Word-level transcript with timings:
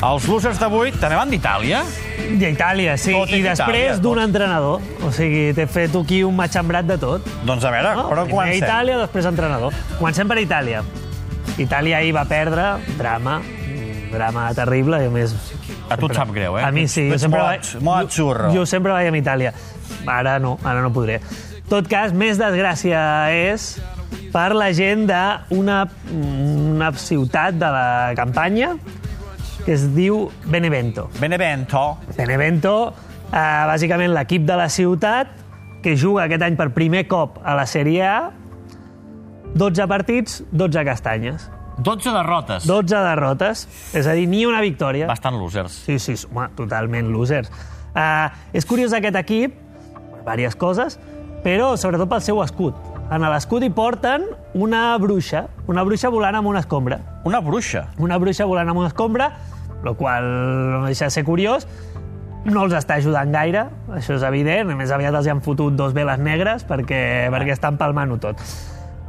Els 0.00 0.24
losers 0.30 0.56
d'avui 0.56 0.94
també 0.96 1.16
van 1.18 1.28
d'Itàlia? 1.28 1.82
D'Itàlia, 2.40 2.94
sí. 3.00 3.12
Tot 3.12 3.28
I 3.34 3.40
és 3.42 3.44
després 3.50 3.98
d'un 4.00 4.20
entrenador. 4.22 4.80
O 5.04 5.10
sigui, 5.12 5.50
t'he 5.56 5.66
fet 5.68 5.94
aquí 5.98 6.22
un 6.24 6.36
matxembrat 6.38 6.86
de 6.88 6.96
tot. 7.00 7.26
Doncs 7.44 7.66
a 7.68 7.72
veure, 7.74 7.90
No? 7.98 8.06
però 8.08 8.24
Primer 8.24 8.30
comencem. 8.36 8.62
Itàlia, 8.64 8.96
després 9.02 9.28
entrenador. 9.28 9.74
Comencem 9.98 10.28
per 10.30 10.38
Itàlia. 10.40 10.80
Itàlia 11.60 11.98
ahir 11.98 12.14
va 12.16 12.24
perdre, 12.24 12.64
drama, 12.96 13.40
drama 14.12 14.46
terrible, 14.56 15.02
i 15.04 15.10
a 15.10 15.10
més... 15.12 15.34
A 15.90 15.98
tu 15.98 16.06
et 16.08 16.14
sap 16.16 16.30
greu, 16.32 16.56
eh? 16.56 16.64
A 16.64 16.70
mi 16.72 16.86
sí. 16.88 17.08
Jo 17.10 17.14
ets 17.18 17.22
sempre, 17.26 17.40
molt- 17.42 17.82
molt 17.82 18.08
jo, 18.08 18.14
xurro. 18.22 18.52
jo 18.54 18.64
sempre 18.64 18.92
vaig 18.94 19.08
amb 19.10 19.18
Itàlia. 19.20 19.52
Ara 20.06 20.38
no, 20.40 20.54
ara 20.64 20.80
no 20.80 20.92
podré. 20.94 21.18
En 21.60 21.68
tot 21.68 21.88
cas, 21.90 22.14
més 22.16 22.38
desgràcia 22.40 23.02
és 23.34 23.74
per 24.32 24.54
la 24.56 24.70
gent 24.72 25.04
d'una 25.10 25.82
una 26.08 26.92
ciutat 26.96 27.58
de 27.58 27.68
la 27.74 28.14
campanya 28.16 28.76
que 29.64 29.74
es 29.76 29.86
diu 29.94 30.28
Benevento. 30.46 31.08
Benevento. 31.20 31.98
Benevento, 32.16 32.74
eh, 33.30 33.64
bàsicament 33.68 34.12
l'equip 34.14 34.44
de 34.48 34.56
la 34.56 34.68
ciutat, 34.68 35.32
que 35.82 35.96
juga 35.96 36.24
aquest 36.24 36.42
any 36.42 36.56
per 36.56 36.70
primer 36.76 37.06
cop 37.08 37.38
a 37.44 37.54
la 37.56 37.66
Sèrie 37.66 38.04
A, 38.04 38.30
12 39.54 39.86
partits, 39.88 40.44
12 40.52 40.84
castanyes. 40.84 41.48
12 41.80 42.12
derrotes. 42.12 42.66
12 42.68 43.02
derrotes, 43.06 43.66
és 43.96 44.06
a 44.06 44.12
dir, 44.12 44.26
ni 44.28 44.44
una 44.46 44.60
victòria. 44.60 45.08
Bastant 45.08 45.38
losers. 45.40 45.72
Sí, 45.86 45.98
sí, 45.98 46.14
home, 46.28 46.50
totalment 46.56 47.08
losers. 47.10 47.50
Uh, 47.90 48.28
és 48.52 48.66
curiós 48.68 48.92
aquest 48.94 49.16
equip, 49.16 49.56
per 50.24 50.36
diverses 50.36 50.58
coses, 50.60 50.98
però 51.44 51.72
sobretot 51.80 52.10
pel 52.10 52.22
seu 52.22 52.42
escut. 52.44 52.76
En 53.10 53.24
l'escut 53.26 53.64
hi 53.66 53.72
porten 53.74 54.22
una 54.54 54.96
bruixa, 55.02 55.48
una 55.66 55.82
bruixa 55.82 56.12
volant 56.14 56.36
amb 56.38 56.46
una 56.46 56.60
escombra. 56.62 57.00
Una 57.26 57.40
bruixa. 57.42 57.88
Una 57.98 58.18
bruixa 58.22 58.46
volant 58.46 58.70
amb 58.70 58.78
una 58.78 58.90
escombra, 58.92 59.32
el 59.82 59.96
qual 59.98 60.28
no 60.70 60.84
deixa 60.86 61.08
de 61.08 61.16
ser 61.16 61.24
curiós. 61.26 61.66
No 62.46 62.62
els 62.64 62.76
està 62.78 63.00
ajudant 63.00 63.34
gaire, 63.34 63.66
això 63.96 64.14
és 64.14 64.22
evident. 64.28 64.70
A 64.70 64.78
més 64.78 64.94
aviat 64.94 65.18
els 65.18 65.26
hi 65.26 65.34
han 65.34 65.42
fotut 65.42 65.74
dos 65.74 65.92
veles 65.96 66.22
negres 66.22 66.62
perquè, 66.68 67.02
perquè 67.34 67.56
estan 67.56 67.80
palmant-ho 67.82 68.20
tot. 68.22 68.46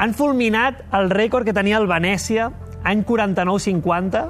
Han 0.02 0.18
fulminat 0.18 0.82
el 0.98 1.14
rècord 1.14 1.46
que 1.46 1.54
tenia 1.54 1.78
el 1.78 1.86
Venècia 1.86 2.50
any 2.84 3.06
49-50. 3.06 4.26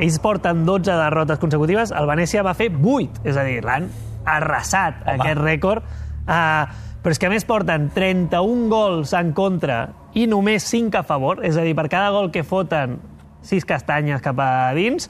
Ells 0.00 0.18
porten 0.22 0.64
12 0.64 0.96
derrotes 0.96 1.40
consecutives, 1.42 1.92
el 1.92 2.08
Venècia 2.08 2.40
va 2.46 2.56
fer 2.56 2.70
8, 2.72 3.26
és 3.28 3.36
a 3.36 3.44
dir, 3.44 3.60
l'han 3.66 3.90
arrasat, 4.24 5.02
Home. 5.02 5.18
aquest 5.18 5.40
rècord. 5.42 5.96
Uh, 6.28 6.87
però 7.02 7.12
és 7.14 7.18
que 7.18 7.26
a 7.26 7.30
més 7.30 7.44
porten 7.46 7.90
31 7.94 8.68
gols 8.68 9.12
en 9.14 9.32
contra 9.32 9.88
i 10.18 10.26
només 10.26 10.64
5 10.66 10.98
a 10.98 11.02
favor, 11.06 11.44
és 11.46 11.56
a 11.56 11.62
dir, 11.62 11.74
per 11.78 11.88
cada 11.88 12.10
gol 12.10 12.30
que 12.34 12.42
foten 12.44 12.98
6 13.42 13.64
castanyes 13.64 14.20
cap 14.24 14.38
a 14.42 14.72
dins. 14.74 15.06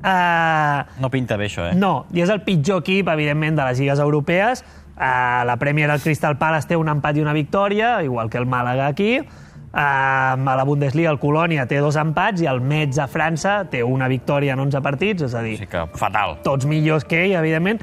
Uh, 0.00 0.84
No 1.00 1.10
pinta 1.12 1.36
bé, 1.36 1.46
això, 1.50 1.68
eh? 1.70 1.74
no, 1.76 2.06
i 2.16 2.22
és 2.24 2.30
el 2.32 2.40
pitjor 2.46 2.80
equip, 2.80 3.08
evidentment, 3.12 3.56
de 3.58 3.66
les 3.68 3.78
lligues 3.82 4.00
europees. 4.00 4.64
Uh, 4.96 5.44
la 5.48 5.56
Premier, 5.60 5.88
el 5.92 6.00
Crystal 6.00 6.36
Palace, 6.40 6.68
té 6.68 6.76
un 6.76 6.88
empat 6.88 7.16
i 7.16 7.22
una 7.22 7.32
victòria, 7.36 7.98
igual 8.04 8.28
que 8.32 8.38
el 8.40 8.46
Màlaga 8.48 8.86
aquí. 8.88 9.18
Uh, 9.20 9.76
a 9.78 10.56
la 10.58 10.64
Bundesliga, 10.66 11.12
el 11.12 11.20
Colònia 11.22 11.66
té 11.70 11.78
dos 11.78 11.94
empats 12.00 12.42
i 12.42 12.48
el 12.50 12.58
Metz 12.60 12.98
a 12.98 13.06
França 13.08 13.60
té 13.70 13.84
una 13.86 14.08
victòria 14.10 14.56
en 14.56 14.64
11 14.66 14.80
partits, 14.82 15.22
és 15.28 15.34
a 15.38 15.42
dir, 15.46 15.58
Sí 15.60 15.68
que 15.70 15.84
fatal. 15.94 16.38
tots 16.42 16.66
millors 16.66 17.04
que 17.04 17.20
ell, 17.26 17.36
evidentment. 17.38 17.78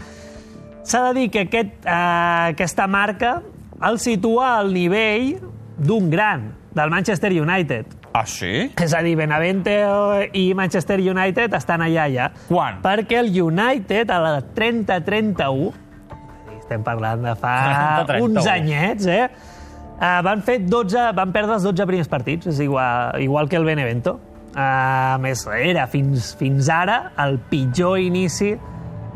S'ha 0.88 1.10
de 1.10 1.20
dir 1.20 1.30
que 1.30 1.42
aquest, 1.44 1.84
eh, 1.84 2.54
aquesta 2.54 2.88
marca 2.88 3.42
el 3.84 3.98
situa 4.00 4.54
al 4.62 4.72
nivell 4.72 5.34
d'un 5.78 6.10
gran, 6.10 6.54
del 6.72 6.90
Manchester 6.90 7.32
United. 7.36 7.92
Ah, 8.14 8.24
sí? 8.26 8.72
És 8.82 8.94
a 8.96 9.02
dir, 9.04 9.18
Benavente 9.20 9.74
i 10.34 10.54
Manchester 10.56 10.98
United 11.04 11.54
estan 11.54 11.84
allà 11.84 12.08
ja. 12.14 12.30
Quan? 12.48 12.80
Perquè 12.86 13.20
el 13.20 13.34
United, 13.36 14.10
a 14.10 14.22
la 14.24 14.32
30-31, 14.56 15.74
estem 16.56 16.88
parlant 16.88 17.28
de 17.28 17.36
fa 17.36 17.58
30-31. 18.08 18.24
uns 18.24 18.48
anyets, 18.48 19.12
eh? 19.12 19.28
Uh, 19.98 20.22
van, 20.24 20.42
fer 20.46 20.62
12, 20.64 21.04
van 21.18 21.36
perdre 21.36 21.58
els 21.58 21.68
12 21.68 21.90
primers 21.90 22.08
partits, 22.08 22.48
és 22.48 22.64
igual, 22.64 23.20
igual 23.22 23.52
que 23.52 23.60
el 23.60 23.68
Benevento. 23.68 24.22
Uh, 24.56 25.18
a 25.18 25.20
més, 25.22 25.44
era 25.60 25.84
fins, 25.92 26.32
fins 26.40 26.72
ara 26.72 27.12
el 27.28 27.42
pitjor 27.52 28.00
inici 28.00 28.56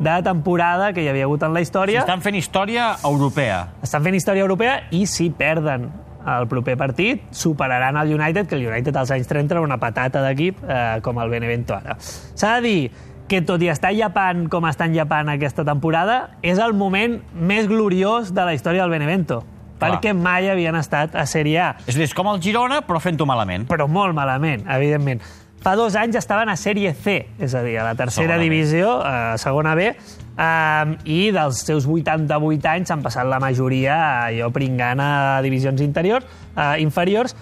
de 0.02 0.22
temporada 0.26 0.92
que 0.94 1.04
hi 1.04 1.10
havia 1.12 1.28
hagut 1.30 1.44
en 1.46 1.54
la 1.54 1.62
història. 1.62 2.02
estan 2.02 2.22
fent 2.22 2.36
història 2.36 2.96
europea. 3.06 3.68
Estan 3.86 4.04
fent 4.04 4.16
història 4.18 4.42
europea 4.42 4.80
i 4.92 5.06
si 5.06 5.30
perden 5.30 5.92
el 6.22 6.48
proper 6.48 6.76
partit, 6.78 7.24
superaran 7.34 7.98
el 7.98 8.14
United, 8.14 8.48
que 8.48 8.56
el 8.56 8.68
United 8.68 8.96
als 8.96 9.12
anys 9.12 9.28
30 9.28 9.56
era 9.56 9.62
una 9.62 9.78
patata 9.82 10.22
d'equip 10.22 10.58
eh, 10.68 11.00
com 11.02 11.18
el 11.22 11.30
Benevento 11.30 11.74
ara. 11.76 11.96
S'ha 12.00 12.56
de 12.60 12.62
dir 12.68 12.92
que 13.28 13.42
tot 13.42 13.62
i 13.64 13.70
estar 13.72 13.94
llepant 13.96 14.48
com 14.52 14.66
estan 14.68 14.94
llepant 14.94 15.30
aquesta 15.32 15.64
temporada, 15.66 16.32
és 16.44 16.60
el 16.60 16.74
moment 16.74 17.22
més 17.34 17.68
gloriós 17.70 18.34
de 18.36 18.44
la 18.46 18.54
història 18.54 18.82
del 18.84 18.92
Benevento, 18.92 19.40
Clar. 19.80 19.94
perquè 19.96 20.14
mai 20.14 20.50
havien 20.52 20.76
estat 20.76 21.16
a 21.16 21.24
Sèrie 21.26 21.58
A 21.62 21.70
És 21.88 21.96
a 21.96 21.98
dir, 21.98 22.10
és 22.10 22.14
com 22.14 22.28
el 22.28 22.42
Girona, 22.42 22.82
però 22.86 23.00
fent-ho 23.00 23.26
malament. 23.26 23.68
però 23.70 23.88
molt 23.88 24.14
malament, 24.14 24.66
evidentment. 24.68 25.22
Fa 25.62 25.76
dos 25.78 25.94
anys 25.94 26.18
estaven 26.18 26.50
a 26.50 26.56
Sèrie 26.58 26.90
C, 26.98 27.20
és 27.38 27.54
a 27.54 27.62
dir, 27.62 27.76
a 27.78 27.84
la 27.86 27.94
tercera 27.94 28.34
Segona 28.34 28.42
divisió, 28.42 28.94
a 29.06 29.38
segona 29.38 29.76
B, 29.78 29.92
um, 30.34 30.96
i 31.06 31.20
dels 31.36 31.60
seus 31.68 31.86
88 31.86 32.66
anys 32.72 32.90
s'han 32.90 33.04
passat 33.06 33.30
la 33.30 33.38
majoria 33.44 33.98
allò 34.26 34.50
pringant 34.56 35.04
a 35.06 35.12
divisions 35.46 35.84
interiors, 35.86 36.26
uh, 36.56 36.74
inferiors, 36.82 37.36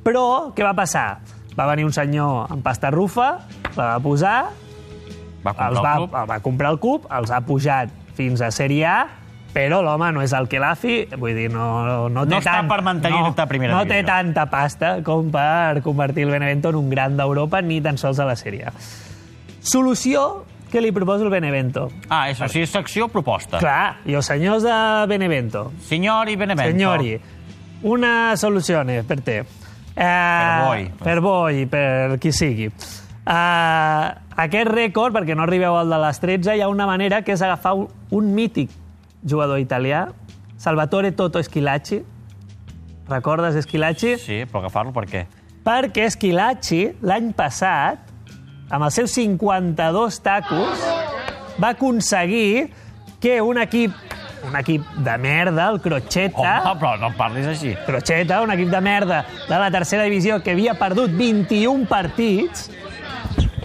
però 0.00 0.54
què 0.56 0.64
va 0.64 0.72
passar? 0.78 1.18
Va 1.58 1.66
venir 1.68 1.84
un 1.84 1.92
senyor 1.92 2.48
amb 2.54 2.64
pasta 2.64 2.88
rufa, 2.94 3.34
la 3.76 3.92
va 3.92 4.00
posar, 4.00 4.38
Va 5.44 5.52
comprar 5.52 5.68
els 5.68 5.78
va, 5.84 5.92
el 5.92 6.00
club. 6.00 6.16
va 6.32 6.40
comprar 6.42 6.70
el 6.72 6.80
club, 6.80 7.04
els 7.20 7.30
ha 7.30 7.42
pujat 7.44 7.92
fins 8.16 8.40
a 8.40 8.48
Sèrie 8.48 8.88
A, 8.88 8.96
però 9.52 9.80
l'home 9.82 10.10
no 10.12 10.22
és 10.22 10.32
el 10.36 10.46
Kelafi, 10.50 10.98
vull 11.16 11.34
dir, 11.34 11.48
no, 11.50 12.08
no 12.12 12.24
té 12.26 12.34
No 12.34 12.38
està 12.42 12.58
tant... 12.58 12.68
per 12.70 12.82
mantenir-te 12.86 13.42
a 13.42 13.46
primera 13.50 13.72
no, 13.72 13.78
no 13.80 13.88
té 13.88 14.00
divisió. 14.02 14.10
tanta 14.12 14.44
pasta 14.52 14.90
com 15.06 15.30
per 15.32 15.80
convertir 15.82 16.26
el 16.28 16.34
Benevento 16.36 16.68
en 16.70 16.76
un 16.82 16.90
gran 16.90 17.16
d'Europa, 17.16 17.62
ni 17.62 17.80
tan 17.80 17.96
sols 17.98 18.20
a 18.20 18.26
la 18.28 18.36
Sèrie. 18.36 18.70
Solució 19.60 20.44
que 20.70 20.82
li 20.84 20.92
proposa 20.92 21.24
el 21.24 21.30
Benevento. 21.32 21.88
Ah, 22.12 22.28
és, 22.30 22.40
o 22.44 22.48
sigui, 22.52 22.66
secció 22.68 23.08
proposta. 23.08 23.58
Clar, 23.62 23.98
i 24.04 24.14
els 24.18 24.28
senyors 24.28 24.62
de 24.66 24.76
Benevento, 25.08 25.70
Signori 25.88 26.36
Benevento. 26.36 26.70
Signori, 26.76 27.14
una 27.88 28.36
soluzione 28.36 29.02
per 29.08 29.20
te. 29.24 29.38
Eh, 29.40 30.02
per 30.04 30.64
voi. 30.66 30.90
Per 31.02 31.20
voi, 31.24 31.64
per 31.66 32.18
qui 32.20 32.32
sigui. 32.32 32.68
Eh, 32.68 34.10
aquest 34.44 34.70
rècord, 34.70 35.16
perquè 35.16 35.34
no 35.34 35.42
arribeu 35.48 35.76
al 35.76 35.88
de 35.90 35.98
les 36.04 36.20
13, 36.20 36.54
hi 36.56 36.60
ha 36.62 36.68
una 36.68 36.86
manera 36.86 37.22
que 37.24 37.32
és 37.34 37.42
agafar 37.42 37.74
un, 37.80 37.88
un 38.14 38.30
mític 38.36 38.70
jugador 39.22 39.58
italià, 39.58 40.08
Salvatore 40.58 41.12
Toto 41.12 41.42
Schilacci. 41.42 42.02
Recordes 43.08 43.56
Schilacci? 43.64 44.16
Sí, 44.18 44.42
però 44.44 44.64
agafar-lo 44.64 44.92
per 44.92 45.06
què? 45.08 45.24
Perquè 45.64 46.08
Schilacci, 46.10 46.82
l'any 47.06 47.32
passat, 47.36 48.10
amb 48.68 48.84
els 48.84 48.98
seus 48.98 49.14
52 49.16 50.18
tacos, 50.24 50.82
va 51.58 51.72
aconseguir 51.74 52.68
que 53.20 53.40
un 53.42 53.58
equip, 53.58 53.94
un 54.46 54.56
equip 54.60 54.84
de 55.04 55.16
merda, 55.18 55.68
el 55.72 55.80
Crotxeta... 55.82 56.58
Home, 56.62 56.74
però 56.80 56.92
no 57.00 57.10
parlis 57.18 57.48
així. 57.50 57.74
Crotxeta, 57.86 58.42
un 58.44 58.52
equip 58.54 58.70
de 58.70 58.82
merda 58.84 59.22
de 59.48 59.56
la 59.58 59.70
tercera 59.74 60.06
divisió 60.06 60.38
que 60.44 60.54
havia 60.54 60.76
perdut 60.78 61.14
21 61.18 61.88
partits, 61.90 62.68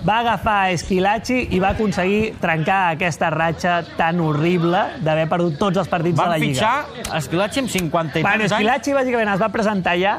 va 0.03 0.17
agafar 0.19 0.55
a 0.65 0.71
Esquilacci 0.75 1.37
i 1.55 1.59
va 1.63 1.69
aconseguir 1.73 2.33
trencar 2.41 2.79
aquesta 2.95 3.29
ratxa 3.31 3.77
tan 3.97 4.19
horrible 4.19 4.81
d'haver 5.03 5.29
perdut 5.31 5.55
tots 5.61 5.79
els 5.79 5.87
partits 5.87 6.17
de 6.17 6.21
Van 6.21 6.33
la 6.33 6.37
Lliga. 6.41 6.51
fitxar 6.91 7.15
Esquilatxi 7.19 7.59
amb 7.63 7.69
50 7.71 8.19
i 8.19 8.23
Bueno, 8.25 8.43
anys. 8.43 8.51
Esquilacci 8.51 8.93
bàsicament 8.97 9.31
es 9.33 9.39
va 9.41 9.49
presentar 9.53 9.95
ja. 9.99 10.17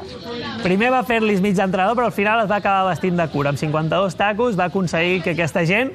Primer 0.63 0.91
va 0.95 1.03
fer-li 1.05 1.37
mig 1.45 1.55
d'entrenador, 1.59 1.95
però 1.99 2.07
al 2.09 2.17
final 2.17 2.41
es 2.47 2.51
va 2.51 2.57
acabar 2.63 2.89
vestint 2.91 3.17
de 3.21 3.29
cura. 3.29 3.51
Amb 3.53 3.59
52 3.61 4.17
tacos 4.17 4.59
va 4.59 4.71
aconseguir 4.73 5.23
que 5.23 5.37
aquesta 5.37 5.65
gent 5.69 5.93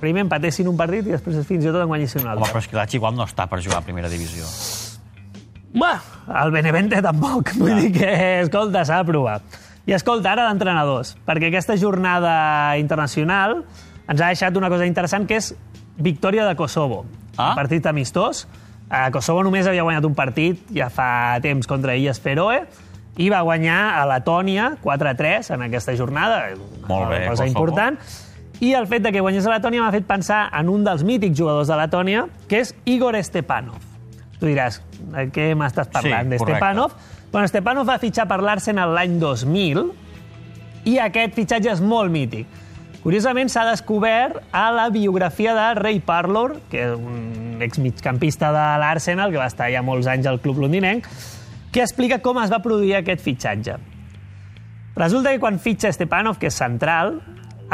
primer 0.00 0.20
empatessin 0.26 0.66
un 0.68 0.76
partit 0.76 1.06
i 1.06 1.14
després 1.14 1.46
fins 1.48 1.64
i 1.64 1.68
tot 1.70 1.80
en 1.80 1.88
guanyessin 1.88 2.20
un 2.20 2.26
Home, 2.26 2.34
altre. 2.42 2.50
però 2.52 2.60
Esquilatxi 2.66 2.96
igual 2.98 3.14
no 3.16 3.24
està 3.24 3.46
per 3.48 3.62
jugar 3.62 3.78
a 3.78 3.86
primera 3.86 4.08
divisió. 4.12 4.44
Bé, 5.74 5.92
el 6.42 6.50
Benevente 6.52 7.00
tampoc. 7.02 7.54
Vull 7.56 7.74
dir 7.80 7.92
que, 7.96 8.10
escolta, 8.44 8.84
s'ha 8.84 8.98
de 9.02 9.08
provar. 9.08 9.40
I 9.86 9.92
escolta, 9.92 10.32
ara 10.32 10.46
d'entrenadors, 10.48 11.14
perquè 11.26 11.50
aquesta 11.50 11.76
jornada 11.76 12.78
internacional 12.80 13.60
ens 14.08 14.20
ha 14.20 14.30
deixat 14.30 14.56
una 14.56 14.70
cosa 14.72 14.86
interessant, 14.88 15.26
que 15.28 15.36
és 15.40 15.52
victòria 15.96 16.46
de 16.48 16.56
Kosovo. 16.56 17.04
Ah. 17.36 17.50
Un 17.50 17.58
partit 17.58 17.86
amistós. 17.86 18.46
Eh, 18.90 19.10
Kosovo 19.12 19.44
només 19.44 19.66
havia 19.66 19.84
guanyat 19.84 20.04
un 20.08 20.14
partit 20.16 20.60
ja 20.74 20.90
fa 20.92 21.38
temps 21.44 21.68
contra 21.68 21.96
Illes 21.96 22.20
Feroe 22.20 22.62
i 23.20 23.28
va 23.30 23.40
guanyar 23.46 23.94
a 23.98 24.04
Letònia 24.08 24.74
4-3 24.82 25.52
en 25.54 25.66
aquesta 25.68 25.94
jornada. 25.96 26.46
Molt 26.88 27.10
bé, 27.10 27.26
cosa 27.28 27.44
Kosovo. 27.44 27.48
important. 27.52 27.98
I 28.60 28.72
el 28.78 28.86
fet 28.86 29.02
de 29.02 29.12
que 29.12 29.20
guanyés 29.20 29.46
a 29.46 29.52
Letònia 29.56 29.82
m'ha 29.82 29.92
fet 29.92 30.06
pensar 30.06 30.46
en 30.54 30.70
un 30.70 30.84
dels 30.86 31.02
mítics 31.04 31.36
jugadors 31.38 31.68
de 31.68 31.76
Letònia, 31.76 32.28
que 32.48 32.62
és 32.62 32.74
Igor 32.84 33.18
Stepanov. 33.22 33.82
Tu 34.38 34.46
diràs, 34.46 34.80
de 35.12 35.28
què 35.34 35.52
m'estàs 35.58 35.90
parlant? 35.90 36.28
Sí, 36.28 36.30
de 36.30 36.38
correcte. 36.38 36.58
Stepanov? 36.58 36.96
Bueno, 37.34 37.48
Stepanov 37.50 37.88
va 37.90 37.96
fitxar 37.98 38.28
per 38.30 38.36
l'Arsenal 38.46 38.92
l'any 38.94 39.16
2000 39.18 39.80
i 40.86 40.92
aquest 41.02 41.32
fitxatge 41.34 41.72
és 41.72 41.80
molt 41.82 42.12
mític. 42.14 42.46
Curiosament, 43.02 43.48
s'ha 43.50 43.64
descobert 43.66 44.38
a 44.54 44.68
la 44.70 44.84
biografia 44.94 45.50
de 45.56 45.64
Ray 45.80 45.98
Parlour, 46.06 46.60
que 46.70 46.84
és 46.84 46.92
un 46.94 47.58
exmigcampista 47.66 48.52
de 48.54 48.62
l'Arsenal, 48.78 49.34
que 49.34 49.42
va 49.42 49.48
estar 49.50 49.66
ja 49.74 49.82
molts 49.82 50.06
anys 50.12 50.28
al 50.30 50.38
club 50.44 50.62
londinenc, 50.62 51.08
que 51.74 51.82
explica 51.82 52.20
com 52.22 52.38
es 52.38 52.54
va 52.54 52.62
produir 52.62 52.94
aquest 53.00 53.26
fitxatge. 53.26 53.80
Resulta 54.94 55.34
que 55.34 55.42
quan 55.42 55.58
fitxa 55.58 55.90
Stepanov, 55.90 56.38
que 56.38 56.52
és 56.54 56.62
central, 56.62 57.16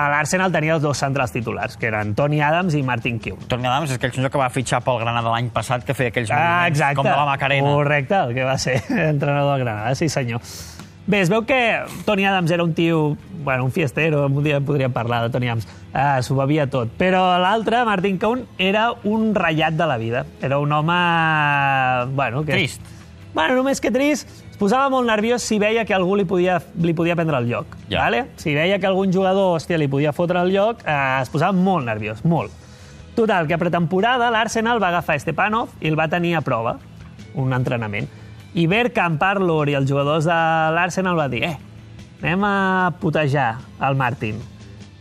l'Arsenal 0.09 0.53
tenia 0.53 0.75
els 0.79 0.83
dos 0.83 0.99
centrals 0.99 1.33
titulars, 1.35 1.77
que 1.77 1.87
eren 1.91 2.15
Tony 2.15 2.41
Adams 2.41 2.75
i 2.75 2.83
Martin 2.83 3.19
Keown. 3.21 3.45
Toni 3.49 3.67
Adams 3.69 3.91
és 3.91 3.97
aquell 4.01 4.13
senyor 4.17 4.31
que 4.33 4.39
va 4.41 4.49
fitxar 4.51 4.81
pel 4.87 4.99
Granada 5.03 5.29
l'any 5.35 5.51
passat, 5.55 5.85
que 5.85 5.95
feia 5.95 6.09
aquells 6.15 6.31
Ah, 6.33 6.67
exacte. 6.69 6.97
com 6.97 7.05
de 7.05 7.11
la 7.17 7.27
Macarena. 7.27 7.75
Correcte, 7.75 8.15
el 8.15 8.35
que 8.35 8.45
va 8.45 8.57
ser 8.59 8.79
entrenador 9.11 9.57
del 9.59 9.65
Granada, 9.67 9.95
sí 9.95 10.09
senyor. 10.09 10.41
Bé, 11.11 11.23
es 11.25 11.31
veu 11.33 11.43
que 11.43 11.81
Tony 12.07 12.25
Adams 12.29 12.51
era 12.53 12.63
un 12.63 12.73
tio, 12.75 13.17
bueno, 13.43 13.65
un 13.65 13.73
fiestero, 13.73 14.27
un 14.27 14.45
dia 14.45 14.61
podríem 14.61 14.93
parlar 14.93 15.23
de 15.25 15.31
Tony 15.31 15.49
Adams, 15.49 15.67
ah, 15.93 16.21
s'ho 16.23 16.37
bevia 16.37 16.69
tot. 16.71 16.89
Però 17.01 17.39
l'altre, 17.41 17.81
Martin 17.89 18.19
Cohn, 18.21 18.45
era 18.59 18.93
un 19.05 19.35
ratllat 19.35 19.75
de 19.75 19.87
la 19.91 19.97
vida. 19.99 20.25
Era 20.41 20.59
un 20.59 20.71
home... 20.73 20.95
Bueno, 22.15 22.45
que... 22.45 22.53
Trist. 22.53 22.83
Bueno, 23.35 23.55
només 23.57 23.81
que 23.81 23.91
trist, 23.95 24.29
posava 24.61 24.91
molt 24.93 25.09
nerviós 25.09 25.43
si 25.43 25.59
veia 25.59 25.87
que 25.89 25.97
algú 25.97 26.19
li 26.21 26.27
podia, 26.29 26.59
li 26.77 26.93
podia 26.97 27.17
prendre 27.17 27.41
el 27.41 27.49
lloc. 27.49 27.77
Ja. 27.89 28.05
Vale? 28.05 28.27
Si 28.41 28.53
veia 28.55 28.79
que 28.79 28.89
algun 28.89 29.13
jugador 29.13 29.57
hòstia, 29.57 29.81
li 29.81 29.89
podia 29.89 30.13
fotre 30.13 30.43
el 30.45 30.53
lloc, 30.53 30.85
eh, 30.85 30.97
es 31.23 31.33
posava 31.33 31.57
molt 31.57 31.89
nerviós, 31.89 32.23
molt. 32.29 32.53
Total, 33.17 33.49
que 33.49 33.57
a 33.57 33.61
pretemporada 33.61 34.31
l'Arsenal 34.31 34.81
va 34.83 34.93
agafar 34.93 35.19
Stepanov 35.21 35.73
i 35.81 35.89
el 35.91 35.99
va 35.99 36.07
tenir 36.13 36.37
a 36.37 36.45
prova, 36.45 36.77
un 37.35 37.57
entrenament. 37.57 38.09
I 38.55 38.67
Bergkamp, 38.71 39.19
Parlour 39.21 39.71
i 39.71 39.77
els 39.79 39.89
jugadors 39.89 40.27
de 40.29 40.39
l'Arsenal 40.75 41.19
va 41.19 41.29
dir 41.33 41.45
eh, 41.47 41.57
anem 42.21 42.45
a 42.45 42.93
putejar 43.01 43.55
el 43.89 43.97
Martin. 43.97 44.41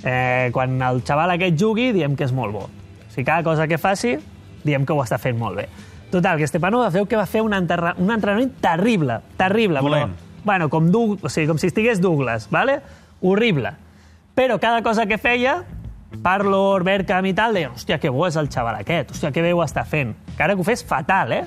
Eh, 0.04 0.50
quan 0.56 0.80
el 0.82 1.04
xaval 1.04 1.36
aquest 1.36 1.60
jugui, 1.60 1.92
diem 1.92 2.16
que 2.16 2.24
és 2.24 2.34
molt 2.36 2.56
bo. 2.56 2.68
Si 3.12 3.26
cada 3.28 3.44
cosa 3.44 3.68
que 3.68 3.78
faci, 3.78 4.16
diem 4.64 4.86
que 4.86 4.96
ho 4.96 5.04
està 5.04 5.20
fent 5.20 5.38
molt 5.38 5.60
bé. 5.60 5.68
Total, 6.10 6.40
que 6.40 6.48
Stepanov 6.50 6.88
va 6.88 6.94
fer 6.94 7.04
que 7.08 7.18
va 7.20 7.28
fer 7.30 7.44
un, 7.46 7.54
enterra... 7.54 7.94
un 8.02 8.10
entrenament 8.12 8.56
terrible, 8.62 9.20
terrible. 9.38 9.84
Dolent. 9.86 10.16
Però, 10.16 10.46
bueno, 10.46 10.70
com, 10.74 10.88
Doug... 10.90 11.20
o 11.22 11.30
sigui, 11.30 11.48
com 11.48 11.60
si 11.62 11.70
estigués 11.70 12.02
Douglas, 12.02 12.48
¿vale? 12.50 12.80
horrible. 13.22 13.74
Però 14.36 14.60
cada 14.60 14.82
cosa 14.82 15.06
que 15.06 15.18
feia, 15.18 15.64
Parlour, 16.24 16.84
Bergkamp 16.84 17.28
i 17.28 17.34
tal, 17.36 17.54
deien, 17.54 17.74
hòstia, 17.76 18.00
que 18.00 18.10
bo 18.10 18.26
és 18.28 18.38
el 18.40 18.50
xaval 18.52 18.80
aquest, 18.80 19.12
hòstia, 19.14 19.34
que 19.36 19.44
bé 19.44 19.54
ho 19.54 19.62
està 19.64 19.84
fent. 19.86 20.16
Que 20.36 20.46
ara 20.46 20.56
que 20.56 20.64
ho 20.64 20.68
fes 20.68 20.84
fatal, 20.86 21.34
eh? 21.36 21.44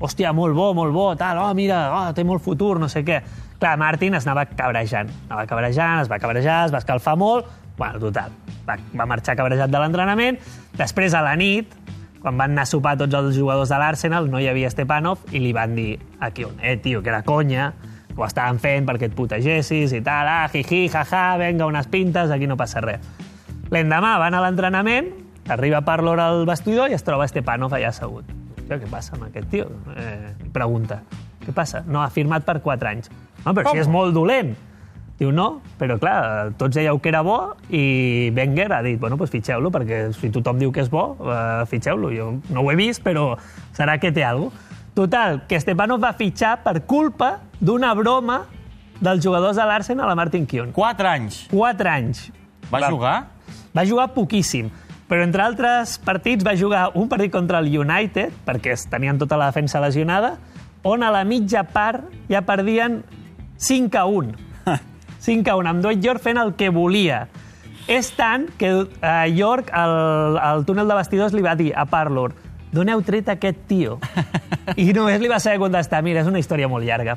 Hòstia, 0.00 0.32
molt 0.32 0.56
bo, 0.56 0.70
molt 0.74 0.94
bo, 0.96 1.10
tal, 1.20 1.42
oh, 1.42 1.52
mira, 1.54 1.82
oh, 1.92 2.04
té 2.16 2.24
molt 2.24 2.42
futur, 2.42 2.78
no 2.80 2.88
sé 2.88 3.04
què. 3.04 3.20
Clar, 3.60 3.76
Martin 3.76 4.16
es 4.16 4.24
anava 4.24 4.46
cabrejant, 4.48 5.10
anava 5.28 5.44
cabrejant, 5.46 6.00
es 6.06 6.08
va 6.10 6.18
cabrejar, 6.18 6.62
es 6.70 6.72
va 6.72 6.80
escalfar 6.80 7.18
molt, 7.20 7.50
bueno, 7.76 8.00
total, 8.00 8.32
va, 8.64 8.78
va 8.96 9.06
marxar 9.08 9.36
cabrejat 9.36 9.72
de 9.72 9.82
l'entrenament, 9.82 10.40
després 10.80 11.12
a 11.12 11.20
la 11.24 11.36
nit, 11.36 11.76
quan 12.20 12.36
van 12.36 12.52
anar 12.52 12.66
a 12.66 12.70
sopar 12.70 12.96
tots 13.00 13.14
els 13.16 13.36
jugadors 13.36 13.70
de 13.72 13.78
l'Arsenal, 13.80 14.28
no 14.30 14.40
hi 14.40 14.48
havia 14.50 14.70
Stepanov, 14.70 15.22
i 15.32 15.40
li 15.40 15.54
van 15.56 15.74
dir 15.74 15.94
a 16.20 16.30
Kion, 16.30 16.58
eh, 16.60 16.76
tio, 16.76 17.02
que 17.02 17.08
era 17.08 17.22
conya, 17.24 17.72
ho 18.16 18.26
estaven 18.26 18.58
fent 18.60 18.86
perquè 18.88 19.08
et 19.08 19.16
putegessis 19.16 19.94
i 19.96 20.02
tal, 20.04 20.28
ah, 20.28 20.48
jiji, 20.52 20.88
jaja, 20.92 21.36
venga, 21.40 21.66
unes 21.66 21.88
pintes, 21.88 22.30
aquí 22.30 22.46
no 22.50 22.58
passa 22.60 22.82
res. 22.84 23.00
L'endemà 23.70 24.16
van 24.18 24.34
a 24.34 24.42
l'entrenament, 24.44 25.08
arriba 25.48 25.80
Parlor 25.86 26.20
al 26.20 26.44
vestidor 26.46 26.90
i 26.90 26.98
es 26.98 27.06
troba 27.06 27.28
Stepanov 27.30 27.72
allà 27.74 27.88
assegut. 27.94 28.28
Hòstia, 28.58 28.78
què 28.78 28.90
passa 28.90 29.16
amb 29.16 29.28
aquest 29.30 29.48
tio? 29.50 29.70
Eh, 29.96 30.34
pregunta. 30.52 31.00
Què 31.40 31.54
passa? 31.56 31.80
No, 31.86 32.02
ha 32.04 32.10
firmat 32.12 32.44
per 32.44 32.60
4 32.60 32.88
anys. 32.90 33.10
No, 33.44 33.54
però 33.54 33.70
Com? 33.70 33.72
si 33.74 33.80
és 33.82 33.88
molt 33.88 34.14
dolent. 34.14 34.52
Diu, 35.20 35.28
no, 35.36 35.60
però 35.76 35.98
clar, 36.00 36.54
tots 36.56 36.78
dèieu 36.78 36.96
que 37.04 37.10
era 37.10 37.20
bo 37.20 37.52
i 37.68 38.32
Wenger 38.32 38.70
ha 38.72 38.80
dit, 38.80 38.96
bueno, 38.96 39.18
doncs 39.20 39.34
fitxeu-lo, 39.34 39.68
perquè 39.74 40.06
si 40.16 40.30
tothom 40.32 40.56
diu 40.56 40.72
que 40.72 40.80
és 40.80 40.88
bo, 40.88 41.10
eh, 41.20 41.66
fitxeu-lo. 41.68 42.08
Jo 42.14 42.30
no 42.48 42.64
ho 42.64 42.70
he 42.72 42.76
vist, 42.78 43.04
però 43.04 43.34
serà 43.76 43.98
que 44.00 44.14
té 44.16 44.24
alguna 44.24 44.48
cosa. 44.48 44.78
Total, 44.96 45.42
que 45.46 45.60
Stepanov 45.60 46.00
va 46.02 46.14
fitxar 46.16 46.56
per 46.64 46.80
culpa 46.88 47.34
d'una 47.60 47.92
broma 47.94 48.40
dels 49.00 49.22
jugadors 49.22 49.60
de 49.60 49.68
l'Arsenal 49.68 50.10
a 50.10 50.16
Martin 50.18 50.48
Keown. 50.48 50.72
Quatre 50.72 51.08
anys. 51.08 51.44
4 51.52 51.92
anys. 51.92 52.26
Va 52.72 52.82
jugar? 52.88 53.14
Va 53.76 53.84
jugar 53.86 54.10
poquíssim, 54.16 54.68
però 55.08 55.22
entre 55.24 55.44
altres 55.44 55.98
partits 56.04 56.44
va 56.46 56.56
jugar 56.58 56.90
un 56.98 57.08
partit 57.12 57.32
contra 57.32 57.60
el 57.60 57.70
United, 57.70 58.34
perquè 58.48 58.72
es 58.74 58.88
tenien 58.90 59.20
tota 59.20 59.38
la 59.40 59.52
defensa 59.52 59.80
lesionada, 59.84 60.38
on 60.82 61.04
a 61.04 61.12
la 61.12 61.24
mitja 61.28 61.64
part 61.68 62.08
ja 62.28 62.40
perdien 62.40 63.02
5 63.60 64.00
a 64.00 64.06
1. 64.08 64.49
5 65.20 65.50
a 65.50 65.56
1, 65.60 65.68
amb 65.70 65.84
Dwight 65.84 66.04
York 66.04 66.22
fent 66.24 66.40
el 66.40 66.54
que 66.56 66.70
volia. 66.74 67.26
És 67.90 68.12
tant 68.16 68.46
que 68.58 68.70
eh, 68.70 69.26
York, 69.34 69.72
al, 69.74 70.38
al 70.38 70.64
túnel 70.68 70.88
de 70.88 70.96
vestidors, 70.96 71.34
li 71.34 71.42
va 71.44 71.56
dir 71.58 71.72
a 71.74 71.86
Parlour 71.90 72.32
d'on 72.70 72.90
heu 72.90 73.02
tret 73.02 73.28
aquest 73.32 73.64
tio? 73.70 73.98
I 74.78 74.90
només 74.94 75.20
li 75.22 75.30
va 75.30 75.40
saber 75.42 75.58
contestar, 75.62 76.02
mira, 76.06 76.22
és 76.22 76.30
una 76.30 76.38
història 76.38 76.68
molt 76.70 76.86
llarga. 76.86 77.16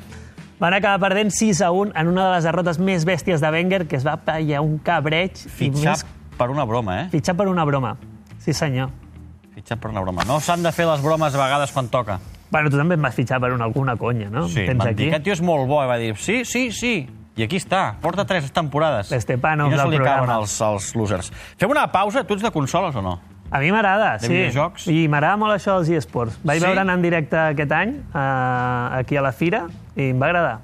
Van 0.58 0.74
acabar 0.74 1.00
perdent 1.02 1.32
6 1.34 1.60
a 1.66 1.70
1 1.74 1.94
en 1.98 2.10
una 2.10 2.28
de 2.28 2.34
les 2.36 2.46
derrotes 2.46 2.78
més 2.78 3.06
bèsties 3.06 3.42
de 3.42 3.50
Wenger, 3.54 3.84
que 3.90 3.98
es 3.98 4.06
va 4.06 4.16
pallar 4.22 4.62
un 4.64 4.78
cabreig. 4.82 5.38
Fitxar 5.38 5.96
més 5.96 6.04
per 6.38 6.50
una 6.50 6.66
broma, 6.66 7.00
eh? 7.02 7.08
Fitxar 7.12 7.36
per 7.38 7.48
una 7.50 7.64
broma. 7.66 7.94
Sí, 8.42 8.54
senyor. 8.54 8.90
Fitxar 9.54 9.78
per 9.82 9.90
una 9.92 10.02
broma. 10.02 10.26
No 10.26 10.40
s'han 10.42 10.62
de 10.66 10.72
fer 10.74 10.86
les 10.90 11.02
bromes 11.02 11.34
a 11.34 11.42
vegades 11.42 11.74
quan 11.74 11.90
toca. 11.92 12.18
Bueno, 12.50 12.70
tu 12.70 12.78
també 12.78 12.98
em 12.98 13.02
vas 13.02 13.14
fitxar 13.16 13.40
per 13.42 13.50
una, 13.54 13.66
alguna 13.66 13.96
conya, 13.98 14.28
no? 14.30 14.46
Sí, 14.50 14.66
van 14.68 14.82
aquí. 14.86 15.04
dir, 15.04 15.10
aquest 15.10 15.26
tio 15.26 15.34
és 15.34 15.42
molt 15.42 15.66
bo, 15.70 15.80
i 15.82 15.90
va 15.90 15.98
dir, 15.98 16.14
sí, 16.18 16.42
sí, 16.46 16.68
sí. 16.74 16.96
I 17.36 17.42
aquí 17.42 17.58
està, 17.58 17.96
porta 18.00 18.22
tres 18.24 18.46
temporades. 18.54 19.10
L'Estepanov 19.10 19.66
I 19.68 19.74
no 19.74 19.76
se 19.76 19.82
del 19.82 19.90
li 19.90 19.98
programa. 19.98 20.36
els, 20.38 20.54
els 20.62 20.90
losers. 20.94 21.32
Fem 21.58 21.70
una 21.72 21.88
pausa, 21.90 22.22
tu 22.24 22.34
ets 22.38 22.42
de 22.46 22.50
consoles 22.54 22.94
o 22.94 23.02
no? 23.02 23.16
A 23.50 23.58
mi 23.60 23.70
m'agrada, 23.70 24.18
sí. 24.18 24.28
videojocs? 24.32 24.86
I 24.90 25.06
m'agrada 25.10 25.36
molt 25.38 25.54
això 25.54 25.76
dels 25.78 25.90
eSports. 25.98 26.38
Vaig 26.42 26.60
Sí? 26.60 26.66
veure'n 26.66 26.90
en 26.90 27.02
directe 27.02 27.36
aquest 27.38 27.72
any, 27.72 27.96
eh, 28.14 28.98
aquí 29.00 29.16
a 29.16 29.22
la 29.22 29.32
Fira, 29.32 29.66
i 29.96 30.10
em 30.10 30.22
va 30.22 30.26
agradar. 30.30 30.58